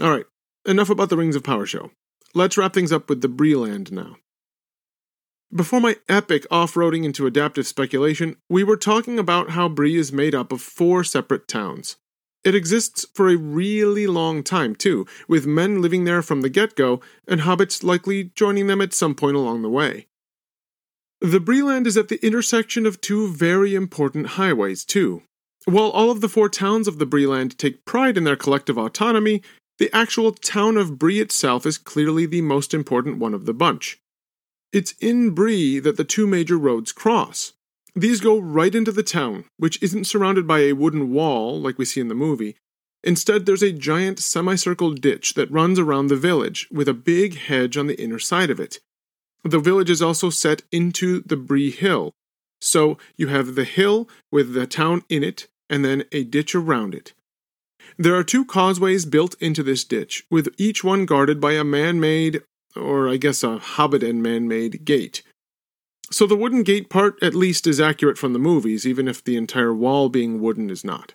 Alright, 0.00 0.26
enough 0.66 0.90
about 0.90 1.08
the 1.08 1.16
Rings 1.16 1.36
of 1.36 1.44
Power 1.44 1.66
show. 1.66 1.90
Let's 2.34 2.58
wrap 2.58 2.74
things 2.74 2.92
up 2.92 3.08
with 3.08 3.20
the 3.20 3.28
Bree-land 3.28 3.92
now. 3.92 4.16
Before 5.54 5.82
my 5.82 5.96
epic 6.08 6.46
off 6.50 6.74
roading 6.74 7.04
into 7.04 7.26
adaptive 7.26 7.66
speculation, 7.66 8.36
we 8.48 8.64
were 8.64 8.78
talking 8.78 9.18
about 9.18 9.50
how 9.50 9.68
Bree 9.68 9.96
is 9.96 10.10
made 10.10 10.34
up 10.34 10.50
of 10.50 10.62
four 10.62 11.04
separate 11.04 11.46
towns. 11.46 11.96
It 12.42 12.54
exists 12.54 13.04
for 13.14 13.28
a 13.28 13.36
really 13.36 14.06
long 14.06 14.42
time, 14.42 14.74
too, 14.74 15.06
with 15.28 15.46
men 15.46 15.82
living 15.82 16.04
there 16.04 16.22
from 16.22 16.40
the 16.40 16.48
get 16.48 16.74
go, 16.74 17.02
and 17.28 17.42
hobbits 17.42 17.84
likely 17.84 18.32
joining 18.34 18.66
them 18.66 18.80
at 18.80 18.94
some 18.94 19.14
point 19.14 19.36
along 19.36 19.60
the 19.60 19.68
way. 19.68 20.06
The 21.20 21.38
Bree-land 21.38 21.86
is 21.86 21.98
at 21.98 22.08
the 22.08 22.24
intersection 22.24 22.86
of 22.86 23.02
two 23.02 23.28
very 23.28 23.74
important 23.74 24.28
highways, 24.28 24.86
too. 24.86 25.22
While 25.66 25.90
all 25.90 26.10
of 26.10 26.22
the 26.22 26.30
four 26.30 26.48
towns 26.48 26.88
of 26.88 26.98
the 26.98 27.06
Bree-land 27.06 27.58
take 27.58 27.84
pride 27.84 28.16
in 28.16 28.24
their 28.24 28.36
collective 28.36 28.78
autonomy, 28.78 29.42
the 29.78 29.94
actual 29.94 30.32
town 30.32 30.78
of 30.78 30.98
Bree 30.98 31.20
itself 31.20 31.66
is 31.66 31.76
clearly 31.76 32.24
the 32.24 32.40
most 32.40 32.72
important 32.72 33.18
one 33.18 33.34
of 33.34 33.44
the 33.44 33.54
bunch. 33.54 33.98
It's 34.72 34.92
in 35.00 35.30
Bree 35.30 35.78
that 35.80 35.96
the 35.98 36.04
two 36.04 36.26
major 36.26 36.56
roads 36.56 36.92
cross. 36.92 37.52
These 37.94 38.20
go 38.20 38.38
right 38.38 38.74
into 38.74 38.90
the 38.90 39.02
town, 39.02 39.44
which 39.58 39.82
isn't 39.82 40.06
surrounded 40.06 40.46
by 40.46 40.60
a 40.60 40.72
wooden 40.72 41.10
wall 41.10 41.60
like 41.60 41.76
we 41.76 41.84
see 41.84 42.00
in 42.00 42.08
the 42.08 42.14
movie. 42.14 42.56
Instead, 43.04 43.44
there's 43.44 43.62
a 43.62 43.72
giant 43.72 44.18
semicircle 44.18 44.94
ditch 44.94 45.34
that 45.34 45.50
runs 45.50 45.78
around 45.78 46.06
the 46.06 46.16
village, 46.16 46.68
with 46.70 46.88
a 46.88 46.94
big 46.94 47.36
hedge 47.36 47.76
on 47.76 47.86
the 47.86 48.00
inner 48.00 48.18
side 48.18 48.48
of 48.48 48.58
it. 48.58 48.78
The 49.44 49.58
village 49.58 49.90
is 49.90 50.00
also 50.00 50.30
set 50.30 50.62
into 50.70 51.20
the 51.20 51.36
Bree 51.36 51.70
Hill, 51.70 52.12
so 52.60 52.96
you 53.16 53.26
have 53.26 53.56
the 53.56 53.64
hill 53.64 54.08
with 54.30 54.54
the 54.54 54.66
town 54.66 55.02
in 55.08 55.24
it, 55.24 55.48
and 55.68 55.84
then 55.84 56.04
a 56.12 56.24
ditch 56.24 56.54
around 56.54 56.94
it. 56.94 57.12
There 57.98 58.14
are 58.14 58.24
two 58.24 58.44
causeways 58.44 59.04
built 59.04 59.34
into 59.40 59.62
this 59.62 59.84
ditch, 59.84 60.24
with 60.30 60.54
each 60.56 60.84
one 60.84 61.04
guarded 61.04 61.40
by 61.40 61.52
a 61.54 61.64
man 61.64 61.98
made, 61.98 62.42
or 62.76 63.08
I 63.08 63.16
guess 63.16 63.42
a 63.42 63.58
hobbit 63.58 64.02
and 64.02 64.22
man 64.22 64.48
made, 64.48 64.84
gate. 64.84 65.22
So 66.10 66.26
the 66.26 66.36
wooden 66.36 66.62
gate 66.62 66.90
part 66.90 67.22
at 67.22 67.34
least 67.34 67.66
is 67.66 67.80
accurate 67.80 68.18
from 68.18 68.32
the 68.32 68.38
movies, 68.38 68.86
even 68.86 69.08
if 69.08 69.24
the 69.24 69.36
entire 69.36 69.74
wall 69.74 70.08
being 70.08 70.40
wooden 70.40 70.68
is 70.68 70.84
not. 70.84 71.14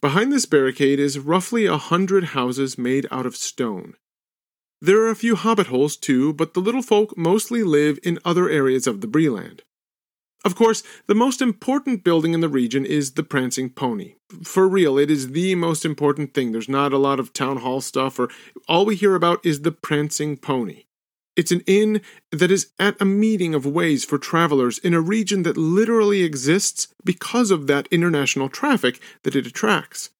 Behind 0.00 0.32
this 0.32 0.46
barricade 0.46 0.98
is 0.98 1.18
roughly 1.18 1.66
a 1.66 1.76
hundred 1.76 2.24
houses 2.24 2.78
made 2.78 3.06
out 3.10 3.26
of 3.26 3.36
stone. 3.36 3.94
There 4.80 5.02
are 5.02 5.10
a 5.10 5.16
few 5.16 5.36
hobbit 5.36 5.66
holes 5.66 5.96
too, 5.96 6.32
but 6.32 6.54
the 6.54 6.60
little 6.60 6.80
folk 6.80 7.16
mostly 7.18 7.62
live 7.62 7.98
in 8.02 8.18
other 8.24 8.48
areas 8.48 8.86
of 8.86 9.02
the 9.02 9.06
Breeland. 9.06 9.60
Of 10.44 10.54
course, 10.54 10.82
the 11.06 11.14
most 11.14 11.42
important 11.42 12.02
building 12.02 12.32
in 12.32 12.40
the 12.40 12.48
region 12.48 12.86
is 12.86 13.12
the 13.12 13.22
Prancing 13.22 13.68
Pony. 13.68 14.14
For 14.42 14.66
real, 14.66 14.96
it 14.96 15.10
is 15.10 15.32
the 15.32 15.54
most 15.54 15.84
important 15.84 16.32
thing. 16.32 16.52
There's 16.52 16.68
not 16.68 16.94
a 16.94 16.98
lot 16.98 17.20
of 17.20 17.32
town 17.32 17.58
hall 17.58 17.82
stuff, 17.82 18.18
or 18.18 18.30
all 18.66 18.86
we 18.86 18.96
hear 18.96 19.14
about 19.14 19.44
is 19.44 19.62
the 19.62 19.72
Prancing 19.72 20.38
Pony. 20.38 20.84
It's 21.36 21.52
an 21.52 21.62
inn 21.66 22.00
that 22.32 22.50
is 22.50 22.70
at 22.78 23.00
a 23.00 23.04
meeting 23.04 23.54
of 23.54 23.66
ways 23.66 24.04
for 24.04 24.18
travelers 24.18 24.78
in 24.78 24.94
a 24.94 25.00
region 25.00 25.42
that 25.42 25.56
literally 25.56 26.22
exists 26.22 26.88
because 27.04 27.50
of 27.50 27.66
that 27.66 27.88
international 27.90 28.48
traffic 28.48 29.00
that 29.24 29.36
it 29.36 29.46
attracts. 29.46 30.10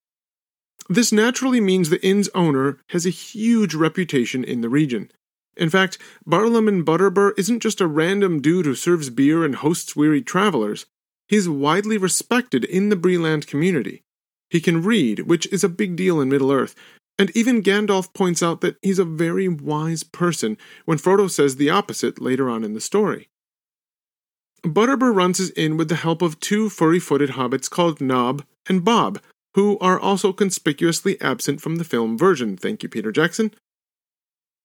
This 0.89 1.13
naturally 1.13 1.61
means 1.61 1.89
the 1.89 2.05
inn's 2.05 2.29
owner 2.35 2.79
has 2.89 3.07
a 3.07 3.11
huge 3.11 3.75
reputation 3.75 4.45
in 4.45 4.61
the 4.61 4.69
region. 4.69 5.11
In 5.57 5.71
fact, 5.71 5.99
Barliman 6.27 6.85
Butterbur 6.85 7.33
isn't 7.37 7.61
just 7.61 7.81
a 7.81 7.87
random 7.87 8.41
dude 8.41 8.67
who 8.67 8.75
serves 8.75 9.11
beer 9.11 9.45
and 9.45 9.57
hosts 9.57 9.95
weary 9.95 10.23
travelers. 10.23 10.87
He's 11.29 11.49
widely 11.49 11.99
respected 11.99 12.65
in 12.65 12.89
the 12.89 12.97
Breeland 12.97 13.47
community. 13.47 14.03
He 14.49 14.61
can 14.61 14.83
read, 14.83 15.21
which 15.21 15.47
is 15.53 15.63
a 15.63 15.69
big 15.69 15.97
deal 15.97 16.21
in 16.21 16.29
Middle 16.29 16.51
Earth, 16.51 16.75
and 17.19 17.31
even 17.37 17.63
Gandalf 17.63 18.13
points 18.15 18.43
out 18.43 18.63
that 18.63 18.79
he's 18.83 18.99
a 18.99 19.05
very 19.05 19.47
wise 19.47 20.03
person 20.03 20.57
when 20.87 20.99
Frodo 20.99 21.31
says 21.31 21.57
the 21.57 21.71
opposite 21.71 22.21
later 22.21 22.49
on 22.49 22.65
in 22.65 22.73
the 22.73 22.81
story. 22.81 23.29
Butterbur 24.63 25.15
runs 25.15 25.39
his 25.39 25.51
inn 25.53 25.77
with 25.77 25.89
the 25.89 25.97
help 25.97 26.23
of 26.23 26.41
two 26.41 26.69
furry 26.69 26.99
footed 26.99 27.31
hobbits 27.31 27.71
called 27.71 28.01
Nob 28.01 28.45
and 28.69 28.85
Bob, 28.85 29.21
who 29.55 29.79
are 29.79 29.99
also 29.99 30.33
conspicuously 30.33 31.21
absent 31.21 31.61
from 31.61 31.77
the 31.77 31.85
film 31.85 32.17
version. 32.17 32.57
Thank 32.57 32.83
you, 32.83 32.89
Peter 32.89 33.13
Jackson. 33.13 33.53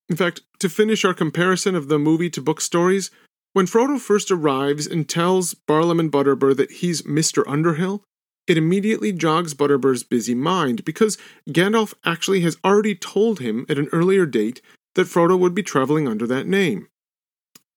In 0.08 0.16
fact, 0.16 0.42
to 0.60 0.68
finish 0.68 1.04
our 1.04 1.14
comparison 1.14 1.74
of 1.74 1.88
the 1.88 1.98
movie 1.98 2.30
to 2.30 2.40
book 2.40 2.60
stories, 2.60 3.10
when 3.52 3.66
Frodo 3.66 3.98
first 3.98 4.30
arrives 4.30 4.86
and 4.86 5.08
tells 5.08 5.54
Barliman 5.54 6.10
Butterbur 6.10 6.56
that 6.56 6.70
he's 6.70 7.02
Mr. 7.02 7.42
Underhill, 7.46 8.04
it 8.46 8.56
immediately 8.56 9.12
jogs 9.12 9.54
Butterbur's 9.54 10.04
busy 10.04 10.34
mind 10.34 10.84
because 10.84 11.18
Gandalf 11.48 11.94
actually 12.04 12.42
has 12.42 12.56
already 12.64 12.94
told 12.94 13.40
him 13.40 13.66
at 13.68 13.78
an 13.78 13.88
earlier 13.92 14.26
date 14.26 14.60
that 14.94 15.08
Frodo 15.08 15.38
would 15.38 15.54
be 15.54 15.62
traveling 15.62 16.06
under 16.06 16.26
that 16.26 16.46
name. 16.46 16.88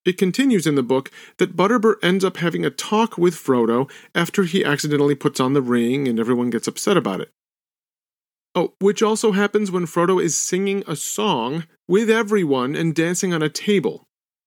It 0.04 0.16
continues 0.16 0.66
in 0.66 0.76
the 0.76 0.82
book 0.82 1.10
that 1.38 1.56
Butterbur 1.56 1.96
ends 2.02 2.24
up 2.24 2.38
having 2.38 2.64
a 2.64 2.70
talk 2.70 3.18
with 3.18 3.34
Frodo 3.34 3.90
after 4.14 4.44
he 4.44 4.64
accidentally 4.64 5.14
puts 5.14 5.40
on 5.40 5.52
the 5.52 5.60
ring 5.60 6.08
and 6.08 6.18
everyone 6.18 6.50
gets 6.50 6.68
upset 6.68 6.96
about 6.96 7.20
it. 7.20 7.30
Oh, 8.54 8.74
which 8.80 9.02
also 9.02 9.32
happens 9.32 9.70
when 9.70 9.86
Frodo 9.86 10.22
is 10.22 10.36
singing 10.36 10.82
a 10.86 10.96
song 10.96 11.64
with 11.86 12.10
everyone 12.10 12.74
and 12.74 12.94
dancing 12.94 13.32
on 13.32 13.42
a 13.42 13.48
table. 13.48 14.04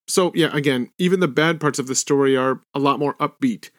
So, 0.08 0.32
yeah, 0.36 0.50
again, 0.52 0.92
even 0.98 1.22
the 1.22 1.28
bad 1.28 1.62
parts 1.62 1.80
of 1.80 1.88
the 1.88 1.96
story 1.96 2.36
are 2.36 2.62
a 2.74 2.80
lot 2.80 3.00
more 3.00 3.16
upbeat. 3.16 3.70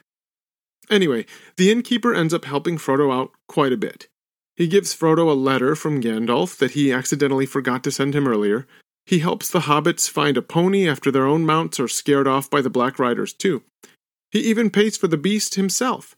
Anyway, 0.90 1.26
the 1.56 1.70
innkeeper 1.70 2.14
ends 2.14 2.32
up 2.32 2.46
helping 2.46 2.78
Frodo 2.78 3.12
out 3.12 3.32
quite 3.48 3.72
a 3.72 3.76
bit. 3.76 4.08
He 4.56 4.66
gives 4.68 4.94
Frodo 4.94 5.28
a 5.28 5.34
letter 5.34 5.74
from 5.74 6.00
Gandalf 6.00 6.56
that 6.58 6.72
he 6.72 6.92
accidentally 6.92 7.46
forgot 7.46 7.82
to 7.84 7.90
send 7.90 8.14
him 8.14 8.28
earlier. 8.28 8.66
He 9.04 9.18
helps 9.18 9.50
the 9.50 9.60
hobbits 9.60 10.08
find 10.08 10.36
a 10.36 10.42
pony 10.42 10.88
after 10.88 11.10
their 11.10 11.26
own 11.26 11.44
mounts 11.44 11.78
are 11.78 11.88
scared 11.88 12.26
off 12.26 12.48
by 12.48 12.62
the 12.62 12.70
Black 12.70 12.98
Riders, 12.98 13.34
too. 13.34 13.62
He 14.30 14.40
even 14.40 14.70
pays 14.70 14.96
for 14.96 15.08
the 15.08 15.18
beast 15.18 15.56
himself. 15.56 16.16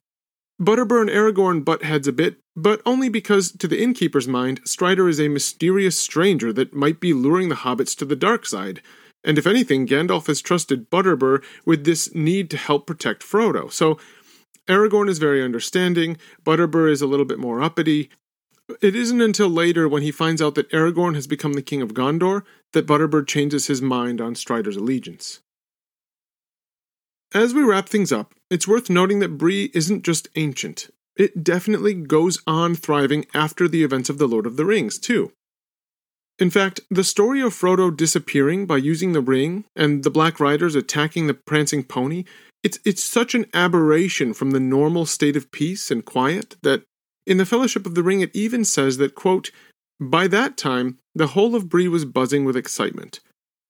Butterbur 0.60 1.02
and 1.02 1.10
Aragorn 1.10 1.64
butt 1.64 1.82
heads 1.82 2.08
a 2.08 2.12
bit, 2.12 2.38
but 2.54 2.80
only 2.86 3.10
because, 3.10 3.52
to 3.52 3.68
the 3.68 3.82
innkeeper's 3.82 4.26
mind, 4.26 4.60
Strider 4.64 5.06
is 5.08 5.20
a 5.20 5.28
mysterious 5.28 5.98
stranger 5.98 6.52
that 6.54 6.72
might 6.72 6.98
be 6.98 7.12
luring 7.12 7.50
the 7.50 7.56
hobbits 7.56 7.94
to 7.98 8.06
the 8.06 8.16
dark 8.16 8.46
side. 8.46 8.80
And 9.22 9.36
if 9.36 9.46
anything, 9.46 9.86
Gandalf 9.86 10.28
has 10.28 10.40
trusted 10.40 10.88
Butterbur 10.88 11.44
with 11.66 11.84
this 11.84 12.14
need 12.14 12.48
to 12.50 12.56
help 12.56 12.86
protect 12.86 13.22
Frodo. 13.22 13.70
So 13.70 13.98
Aragorn 14.66 15.10
is 15.10 15.18
very 15.18 15.42
understanding, 15.42 16.16
Butterbur 16.42 16.90
is 16.90 17.02
a 17.02 17.06
little 17.06 17.26
bit 17.26 17.38
more 17.38 17.62
uppity. 17.62 18.08
It 18.80 18.96
isn't 18.96 19.20
until 19.20 19.48
later, 19.48 19.88
when 19.88 20.02
he 20.02 20.10
finds 20.10 20.40
out 20.40 20.54
that 20.54 20.70
Aragorn 20.70 21.14
has 21.16 21.26
become 21.26 21.52
the 21.52 21.62
king 21.62 21.82
of 21.82 21.92
Gondor, 21.94 22.42
that 22.72 22.86
Butterbur 22.86 23.26
changes 23.26 23.66
his 23.66 23.82
mind 23.82 24.20
on 24.20 24.34
Strider's 24.34 24.76
allegiance. 24.76 25.40
As 27.36 27.52
we 27.52 27.62
wrap 27.62 27.86
things 27.86 28.12
up, 28.12 28.32
it's 28.48 28.66
worth 28.66 28.88
noting 28.88 29.18
that 29.18 29.36
Bree 29.36 29.70
isn't 29.74 30.06
just 30.06 30.26
ancient. 30.36 30.88
It 31.16 31.44
definitely 31.44 31.92
goes 31.92 32.42
on 32.46 32.74
thriving 32.74 33.26
after 33.34 33.68
the 33.68 33.84
events 33.84 34.08
of 34.08 34.16
The 34.16 34.26
Lord 34.26 34.46
of 34.46 34.56
the 34.56 34.64
Rings, 34.64 34.98
too. 34.98 35.32
In 36.38 36.48
fact, 36.48 36.80
the 36.90 37.04
story 37.04 37.42
of 37.42 37.52
Frodo 37.52 37.94
disappearing 37.94 38.64
by 38.64 38.78
using 38.78 39.12
the 39.12 39.20
ring 39.20 39.66
and 39.76 40.02
the 40.02 40.08
Black 40.08 40.40
Riders 40.40 40.74
attacking 40.74 41.26
the 41.26 41.34
prancing 41.34 41.84
pony, 41.84 42.24
it's, 42.62 42.78
it's 42.86 43.04
such 43.04 43.34
an 43.34 43.44
aberration 43.52 44.32
from 44.32 44.52
the 44.52 44.58
normal 44.60 45.04
state 45.04 45.36
of 45.36 45.52
peace 45.52 45.90
and 45.90 46.06
quiet 46.06 46.56
that 46.62 46.84
in 47.26 47.36
the 47.36 47.44
Fellowship 47.44 47.84
of 47.84 47.94
the 47.94 48.02
Ring 48.02 48.22
it 48.22 48.34
even 48.34 48.64
says 48.64 48.96
that, 48.96 49.14
quote, 49.14 49.50
by 50.00 50.26
that 50.26 50.56
time, 50.56 50.96
the 51.14 51.28
whole 51.28 51.54
of 51.54 51.68
Bree 51.68 51.86
was 51.86 52.06
buzzing 52.06 52.46
with 52.46 52.56
excitement. 52.56 53.20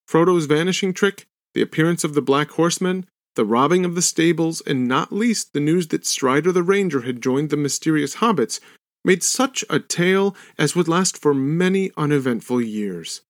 Frodo's 0.09 0.47
vanishing 0.47 0.93
trick, 0.93 1.27
the 1.53 1.63
appearance 1.63 2.05
of 2.05 2.15
the 2.15 2.23
Black 2.23 2.51
Horsemen, 2.53 3.07
the 3.37 3.45
robbing 3.45 3.85
of 3.85 3.95
the 3.95 4.03
stables, 4.03 4.61
and 4.63 4.89
not 4.89 5.13
least 5.13 5.53
the 5.53 5.61
news 5.61 5.89
that 5.89 6.05
Strider 6.05 6.51
the 6.51 6.63
Ranger 6.63 7.03
had 7.03 7.23
joined 7.23 7.51
the 7.51 7.57
mysterious 7.57 8.17
hobbits, 8.17 8.59
made 9.05 9.23
such 9.23 9.65
a 9.71 9.79
tale 9.79 10.35
as 10.59 10.75
would 10.75 10.89
last 10.89 11.17
for 11.17 11.33
many 11.33 11.93
uneventful 11.97 12.61
years. 12.61 13.23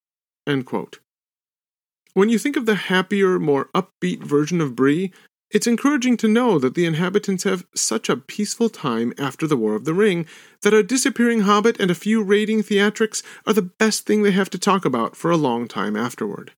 When 2.15 2.31
you 2.31 2.39
think 2.39 2.57
of 2.57 2.65
the 2.65 2.77
happier, 2.77 3.39
more 3.39 3.69
upbeat 3.75 4.23
version 4.23 4.61
of 4.63 4.75
Bree, 4.75 5.13
it's 5.51 5.67
encouraging 5.67 6.17
to 6.19 6.29
know 6.29 6.59
that 6.59 6.75
the 6.75 6.87
inhabitants 6.87 7.45
have 7.45 7.67
such 7.75 8.09
a 8.09 8.17
peaceful 8.17 8.69
time 8.69 9.13
after 9.19 9.47
the 9.47 9.57
War 9.57 9.75
of 9.75 9.85
the 9.85 9.95
Ring 9.95 10.27
that 10.63 10.75
a 10.75 10.83
disappearing 10.83 11.43
hobbit 11.43 11.79
and 11.79 11.91
a 11.91 11.95
few 11.95 12.23
raiding 12.23 12.63
theatrics 12.63 13.23
are 13.47 13.53
the 13.53 13.63
best 13.63 14.07
thing 14.07 14.23
they 14.23 14.33
have 14.33 14.51
to 14.51 14.59
talk 14.59 14.85
about 14.85 15.15
for 15.15 15.31
a 15.31 15.37
long 15.37 15.69
time 15.69 15.95
afterward. 15.95 16.53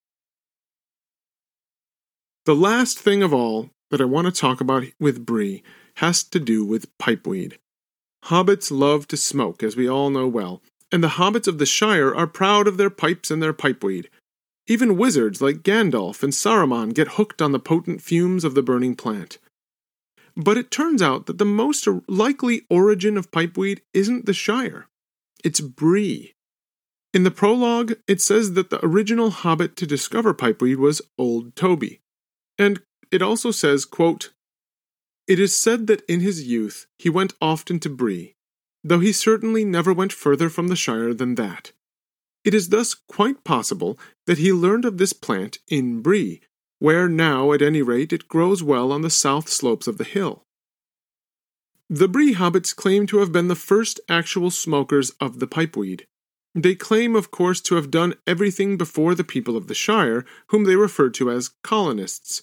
The 2.49 2.57
last 2.57 2.99
thing 2.99 3.23
of 3.23 3.35
all 3.35 3.69
that 3.91 4.01
I 4.01 4.07
want 4.07 4.25
to 4.25 4.33
talk 4.33 4.63
about 4.63 4.83
with 4.99 5.27
Bree 5.27 5.63
has 5.97 6.25
to 6.25 6.41
do 6.41 6.65
with 6.65 6.89
pipeweed. 6.97 7.59
Hobbits 8.25 8.71
love 8.71 9.07
to 9.09 9.19
smoke, 9.19 9.63
as 9.63 9.77
we 9.77 9.87
all 9.87 10.09
know 10.09 10.27
well, 10.27 10.63
and 10.91 11.05
the 11.05 11.19
hobbits 11.21 11.47
of 11.47 11.59
the 11.59 11.67
Shire 11.67 12.15
are 12.15 12.27
proud 12.27 12.67
of 12.67 12.79
their 12.79 12.89
pipes 12.89 13.31
and 13.31 13.43
their 13.43 13.53
pipeweed. 13.53 14.09
Even 14.67 14.97
wizards 14.97 15.43
like 15.43 15.57
Gandalf 15.63 16.23
and 16.23 16.33
Saruman 16.33 16.95
get 16.95 17.17
hooked 17.19 17.43
on 17.43 17.53
the 17.53 17.59
potent 17.59 18.01
fumes 18.01 18.45
of 18.45 18.55
the 18.55 18.63
burning 18.63 18.97
plant. 18.97 19.37
But 20.35 20.57
it 20.57 20.71
turns 20.71 21.03
out 21.03 21.27
that 21.27 21.37
the 21.37 21.45
most 21.45 21.87
likely 22.09 22.63
origin 22.71 23.19
of 23.19 23.31
pipeweed 23.31 23.83
isn't 23.93 24.25
the 24.25 24.33
Shire, 24.33 24.87
it's 25.45 25.61
Bree. 25.61 26.33
In 27.13 27.25
the 27.25 27.31
prologue, 27.31 27.97
it 28.07 28.23
says 28.23 28.55
that 28.55 28.71
the 28.71 28.83
original 28.83 29.29
hobbit 29.29 29.77
to 29.77 29.87
discover 29.87 30.33
pipeweed 30.33 30.79
was 30.79 31.03
Old 31.19 31.55
Toby. 31.55 32.01
And 32.59 32.83
it 33.11 33.23
also 33.23 33.51
says, 33.51 33.85
quote, 33.85 34.31
It 35.27 35.39
is 35.39 35.55
said 35.57 35.87
that 35.87 36.03
in 36.09 36.21
his 36.21 36.47
youth 36.47 36.87
he 36.99 37.09
went 37.09 37.35
often 37.41 37.79
to 37.81 37.89
Bree, 37.89 38.35
though 38.83 39.01
he 39.01 39.13
certainly 39.13 39.65
never 39.65 39.93
went 39.93 40.13
further 40.13 40.49
from 40.51 40.69
the 40.69 40.77
Shire 40.77 41.15
than 41.15 41.37
that. 41.37 41.73
It 42.45 42.55
is 42.55 42.71
thus 42.71 42.95
quite 42.95 43.45
possible 43.45 43.99
that 44.27 44.39
he 44.39 44.53
learned 44.53 44.85
of 44.85 44.99
this 44.99 45.13
plant 45.13 45.59
in 45.69 46.01
Bree, 46.01 46.41
where 46.79 47.09
now, 47.09 47.53
at 47.53 47.63
any 47.63 47.83
rate, 47.83 48.13
it 48.13 48.29
grows 48.29 48.63
well 48.63 48.93
on 48.93 49.03
the 49.03 49.11
south 49.11 49.49
slopes 49.49 49.87
of 49.87 49.99
the 49.99 50.05
hill. 50.05 50.45
The 51.91 52.09
Bree 52.09 52.35
hobbits 52.35 52.77
claim 52.77 53.07
to 53.07 53.19
have 53.19 53.33
been 53.33 53.49
the 53.49 53.55
first 53.55 53.99
actual 54.09 54.51
smokers 54.51 55.11
of 55.21 55.41
the 55.41 55.47
pipeweed. 55.47 56.07
They 56.63 56.75
claim, 56.75 57.15
of 57.15 57.31
course, 57.31 57.61
to 57.63 57.77
have 57.77 57.89
done 57.89 58.15
everything 58.27 58.77
before 58.77 59.15
the 59.15 59.23
people 59.23 59.57
of 59.57 59.69
the 59.69 59.77
Shire, 59.77 60.25
whom 60.49 60.65
they 60.65 60.75
refer 60.75 61.09
to 61.11 61.31
as 61.31 61.53
colonists. 61.63 62.43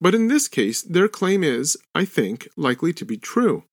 But 0.00 0.14
in 0.14 0.28
this 0.28 0.48
case, 0.48 0.80
their 0.80 1.08
claim 1.08 1.44
is, 1.44 1.76
I 1.94 2.06
think, 2.06 2.48
likely 2.56 2.94
to 2.94 3.04
be 3.04 3.18
true. 3.18 3.64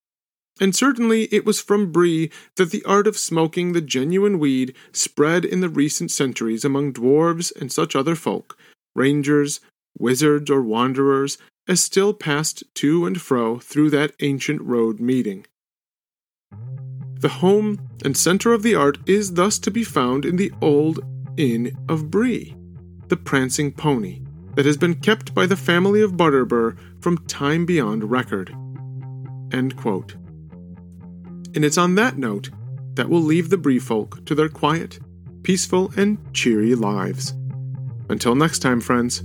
And 0.60 0.75
certainly 0.75 1.29
it 1.32 1.46
was 1.46 1.62
from 1.62 1.94
Bree 1.94 2.29
that 2.58 2.72
the 2.72 2.84
art 2.84 3.08
of 3.08 3.17
smoking 3.17 3.72
the 3.72 3.79
genuine 3.79 4.39
weed 4.39 4.75
spread 4.91 5.46
in 5.46 5.62
the 5.62 5.70
recent 5.70 6.12
centuries 6.12 6.65
among 6.65 6.91
dwarves 6.91 7.56
and 7.56 7.72
such 7.72 7.96
other 7.96 8.15
folk, 8.15 8.58
rangers, 8.94 9.62
wizards, 9.98 10.51
or 10.51 10.62
wanderers, 10.62 11.38
as 11.65 11.79
still 11.79 12.13
passed 12.13 12.62
to 12.75 13.06
and 13.06 13.22
fro 13.22 13.58
through 13.60 13.91
that 13.91 14.12
ancient 14.20 14.62
road 14.62 15.00
meeting. 15.00 15.46
The 17.19 17.29
home 17.29 17.79
and 18.05 18.15
center 18.15 18.53
of 18.53 18.63
the 18.63 18.75
art 18.75 18.97
is 19.07 19.33
thus 19.33 19.57
to 19.59 19.71
be 19.71 19.83
found 19.83 20.25
in 20.25 20.36
the 20.36 20.51
old 20.62 21.00
Inn 21.38 21.75
of 21.89 22.12
Bree, 22.12 22.55
the 23.07 23.17
prancing 23.17 23.71
pony, 23.71 24.21
that 24.55 24.65
has 24.65 24.77
been 24.77 24.95
kept 24.95 25.33
by 25.33 25.45
the 25.45 25.55
family 25.55 26.01
of 26.01 26.17
Butterbur 26.17 26.77
from 27.01 27.17
time 27.27 27.65
beyond 27.65 28.09
record. 28.09 28.50
And 29.51 29.74
it's 31.55 31.77
on 31.77 31.95
that 31.95 32.17
note 32.17 32.50
that 32.93 33.09
we'll 33.09 33.21
leave 33.21 33.50
the 33.50 33.57
Bree 33.57 33.79
folk 33.79 34.25
to 34.25 34.36
their 34.36 34.50
quiet, 34.50 35.00
peaceful, 35.43 35.91
and 35.95 36.17
cheery 36.33 36.75
lives. 36.75 37.33
Until 38.09 38.36
next 38.36 38.59
time, 38.59 38.81
friends. 38.81 39.24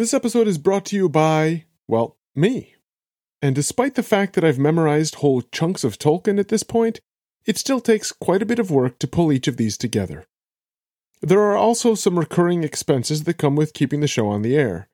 This 0.00 0.14
episode 0.14 0.48
is 0.48 0.56
brought 0.56 0.86
to 0.86 0.96
you 0.96 1.10
by, 1.10 1.66
well, 1.86 2.16
me. 2.34 2.74
And 3.42 3.54
despite 3.54 3.96
the 3.96 4.02
fact 4.02 4.32
that 4.32 4.42
I've 4.42 4.58
memorized 4.58 5.16
whole 5.16 5.42
chunks 5.42 5.84
of 5.84 5.98
Tolkien 5.98 6.40
at 6.40 6.48
this 6.48 6.62
point, 6.62 7.00
it 7.44 7.58
still 7.58 7.80
takes 7.80 8.10
quite 8.10 8.40
a 8.40 8.46
bit 8.46 8.58
of 8.58 8.70
work 8.70 8.98
to 9.00 9.06
pull 9.06 9.30
each 9.30 9.46
of 9.46 9.58
these 9.58 9.76
together. 9.76 10.24
There 11.20 11.42
are 11.42 11.54
also 11.54 11.94
some 11.94 12.18
recurring 12.18 12.64
expenses 12.64 13.24
that 13.24 13.36
come 13.36 13.56
with 13.56 13.74
keeping 13.74 14.00
the 14.00 14.08
show 14.08 14.26
on 14.28 14.40
the 14.40 14.56
air. 14.56 14.88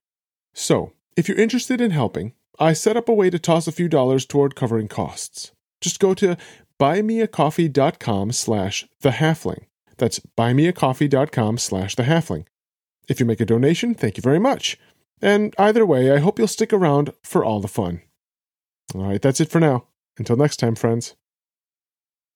So, 0.54 0.92
if 1.16 1.28
you're 1.28 1.38
interested 1.38 1.80
in 1.80 1.92
helping, 1.92 2.32
I 2.58 2.72
set 2.72 2.96
up 2.96 3.08
a 3.08 3.14
way 3.14 3.30
to 3.30 3.38
toss 3.38 3.68
a 3.68 3.72
few 3.72 3.88
dollars 3.88 4.26
toward 4.26 4.56
covering 4.56 4.88
costs. 4.88 5.52
Just 5.80 6.00
go 6.00 6.14
to 6.14 6.36
buymeacoffee.com 6.80 8.32
slash 8.32 8.88
the 9.02 9.10
halfling. 9.10 9.66
That's 9.98 10.18
buymeacoffee.com 10.36 11.58
slash 11.58 11.94
the 11.94 12.02
halfling. 12.02 12.46
If 13.06 13.20
you 13.20 13.26
make 13.26 13.40
a 13.40 13.46
donation, 13.46 13.94
thank 13.94 14.16
you 14.16 14.20
very 14.20 14.40
much. 14.40 14.76
And 15.22 15.54
either 15.58 15.86
way, 15.86 16.12
I 16.12 16.18
hope 16.18 16.38
you'll 16.38 16.48
stick 16.48 16.72
around 16.72 17.12
for 17.22 17.44
all 17.44 17.60
the 17.60 17.68
fun. 17.68 18.02
All 18.94 19.02
right, 19.02 19.20
that's 19.20 19.40
it 19.40 19.50
for 19.50 19.60
now. 19.60 19.86
Until 20.18 20.36
next 20.36 20.58
time, 20.58 20.74
friends. 20.74 21.14